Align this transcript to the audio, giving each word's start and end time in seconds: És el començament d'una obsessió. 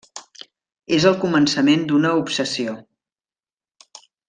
És 0.97 1.05
el 1.09 1.17
començament 1.25 1.85
d'una 1.91 2.15
obsessió. 2.23 2.77